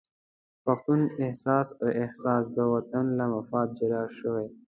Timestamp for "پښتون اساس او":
0.65-1.87